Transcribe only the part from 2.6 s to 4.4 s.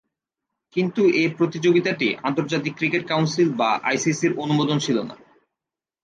cricket council বা আইসিসি'র